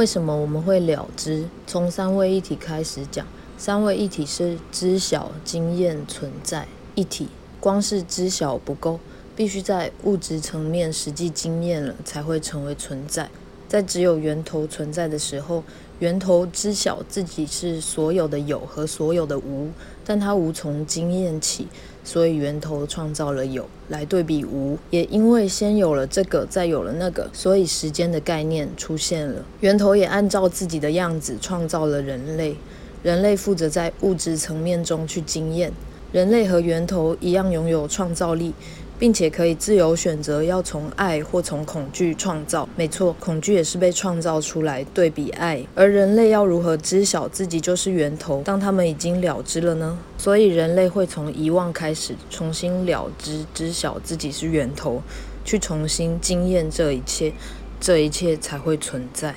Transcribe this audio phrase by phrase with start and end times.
[0.00, 1.44] 为什么我们会了知？
[1.66, 3.26] 从三位一体开始讲，
[3.58, 7.28] 三位一体是知晓、经验、存在一体。
[7.60, 8.98] 光是知晓不够，
[9.36, 13.28] 必须在物质层面实际经验了，才会成为存在。
[13.70, 15.62] 在只有源头存在的时候，
[16.00, 19.68] 源头知晓自己是所有的有和所有的无，
[20.04, 21.68] 但它无从经验起。
[22.02, 29.44] 所以源头创造了有来对比无，也因为先有了这个，再有了那个，所以时间的概念出现了。
[29.60, 32.56] 源头也按照自己的样子创造了人类，
[33.04, 35.72] 人类负责在物质层面中去经验。
[36.10, 38.52] 人类和源头一样拥有创造力。
[39.00, 42.68] 并且可以自由选择要从爱或从恐惧创造。
[42.76, 45.66] 没错，恐惧也是被创造出来对比爱。
[45.74, 48.42] 而人类要如何知晓自己就是源头？
[48.44, 49.98] 当他们已经了知了呢？
[50.18, 55.02] 所以人类会从遗忘开始，重新了知，知晓自己是源头，
[55.46, 57.32] 去重新经验这一切，
[57.80, 59.34] 这一切才会存在。